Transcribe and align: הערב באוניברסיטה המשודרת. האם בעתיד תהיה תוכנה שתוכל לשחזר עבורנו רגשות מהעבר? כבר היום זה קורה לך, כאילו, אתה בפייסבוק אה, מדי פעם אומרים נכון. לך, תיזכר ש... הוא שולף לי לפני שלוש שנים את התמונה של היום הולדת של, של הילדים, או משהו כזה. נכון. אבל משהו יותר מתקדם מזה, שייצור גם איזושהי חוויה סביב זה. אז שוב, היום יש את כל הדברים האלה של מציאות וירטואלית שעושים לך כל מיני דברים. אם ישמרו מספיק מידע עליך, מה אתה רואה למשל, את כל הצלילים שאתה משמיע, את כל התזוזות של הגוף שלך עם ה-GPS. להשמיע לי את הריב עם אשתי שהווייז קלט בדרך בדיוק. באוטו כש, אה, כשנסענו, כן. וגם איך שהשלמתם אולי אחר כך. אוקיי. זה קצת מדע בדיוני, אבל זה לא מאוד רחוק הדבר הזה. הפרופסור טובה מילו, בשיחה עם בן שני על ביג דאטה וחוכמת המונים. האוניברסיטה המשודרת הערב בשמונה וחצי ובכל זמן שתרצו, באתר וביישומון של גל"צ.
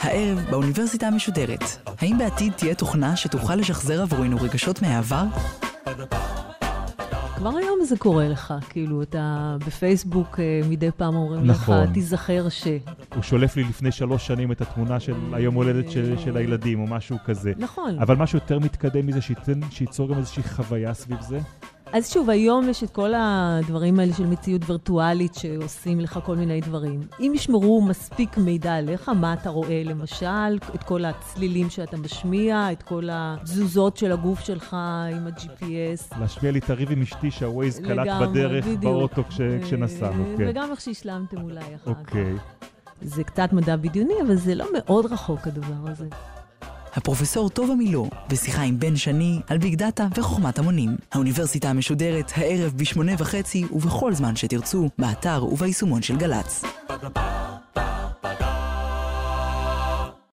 הערב 0.00 0.38
באוניברסיטה 0.50 1.06
המשודרת. 1.06 1.62
האם 1.98 2.18
בעתיד 2.18 2.52
תהיה 2.52 2.74
תוכנה 2.74 3.16
שתוכל 3.16 3.54
לשחזר 3.54 4.02
עבורנו 4.02 4.36
רגשות 4.40 4.82
מהעבר? 4.82 5.24
כבר 7.36 7.56
היום 7.56 7.78
זה 7.84 7.96
קורה 7.96 8.28
לך, 8.28 8.54
כאילו, 8.68 9.02
אתה 9.02 9.56
בפייסבוק 9.66 10.40
אה, 10.40 10.60
מדי 10.68 10.90
פעם 10.96 11.14
אומרים 11.14 11.46
נכון. 11.46 11.84
לך, 11.84 11.92
תיזכר 11.92 12.48
ש... 12.48 12.66
הוא 13.14 13.22
שולף 13.22 13.56
לי 13.56 13.64
לפני 13.64 13.92
שלוש 13.92 14.26
שנים 14.26 14.52
את 14.52 14.60
התמונה 14.60 15.00
של 15.00 15.14
היום 15.32 15.54
הולדת 15.54 15.90
של, 15.90 16.18
של 16.18 16.36
הילדים, 16.36 16.80
או 16.80 16.86
משהו 16.86 17.16
כזה. 17.24 17.52
נכון. 17.58 17.98
אבל 17.98 18.16
משהו 18.16 18.38
יותר 18.38 18.58
מתקדם 18.58 19.06
מזה, 19.06 19.18
שייצור 19.70 20.08
גם 20.08 20.18
איזושהי 20.18 20.42
חוויה 20.42 20.94
סביב 20.94 21.20
זה. 21.20 21.38
אז 21.92 22.10
שוב, 22.10 22.30
היום 22.30 22.68
יש 22.68 22.84
את 22.84 22.90
כל 22.90 23.12
הדברים 23.16 24.00
האלה 24.00 24.14
של 24.14 24.26
מציאות 24.26 24.62
וירטואלית 24.66 25.34
שעושים 25.34 26.00
לך 26.00 26.18
כל 26.24 26.36
מיני 26.36 26.60
דברים. 26.60 27.00
אם 27.20 27.32
ישמרו 27.34 27.82
מספיק 27.82 28.38
מידע 28.38 28.74
עליך, 28.74 29.08
מה 29.08 29.32
אתה 29.32 29.50
רואה 29.50 29.82
למשל, 29.84 30.58
את 30.74 30.82
כל 30.82 31.04
הצלילים 31.04 31.70
שאתה 31.70 31.96
משמיע, 31.96 32.72
את 32.72 32.82
כל 32.82 33.08
התזוזות 33.12 33.96
של 33.96 34.12
הגוף 34.12 34.40
שלך 34.40 34.76
עם 35.12 35.26
ה-GPS. 35.26 36.20
להשמיע 36.20 36.52
לי 36.52 36.58
את 36.58 36.70
הריב 36.70 36.90
עם 36.90 37.02
אשתי 37.02 37.30
שהווייז 37.30 37.78
קלט 37.78 38.08
בדרך 38.20 38.64
בדיוק. 38.64 38.82
באוטו 38.82 39.24
כש, 39.28 39.40
אה, 39.40 39.58
כשנסענו, 39.62 40.24
כן. 40.38 40.44
וגם 40.48 40.70
איך 40.70 40.80
שהשלמתם 40.80 41.42
אולי 41.42 41.60
אחר 41.60 41.94
כך. 41.94 42.00
אוקיי. 42.00 42.34
זה 43.02 43.24
קצת 43.24 43.52
מדע 43.52 43.76
בדיוני, 43.76 44.14
אבל 44.26 44.36
זה 44.36 44.54
לא 44.54 44.66
מאוד 44.74 45.06
רחוק 45.06 45.46
הדבר 45.46 45.90
הזה. 45.90 46.08
הפרופסור 46.94 47.48
טובה 47.50 47.74
מילו, 47.74 48.10
בשיחה 48.28 48.62
עם 48.62 48.78
בן 48.78 48.96
שני 48.96 49.40
על 49.48 49.58
ביג 49.58 49.74
דאטה 49.74 50.06
וחוכמת 50.16 50.58
המונים. 50.58 50.96
האוניברסיטה 51.12 51.68
המשודרת 51.68 52.32
הערב 52.36 52.72
בשמונה 52.76 53.12
וחצי 53.18 53.64
ובכל 53.72 54.14
זמן 54.14 54.36
שתרצו, 54.36 54.88
באתר 54.98 55.44
וביישומון 55.44 56.02
של 56.02 56.16
גל"צ. 56.16 56.64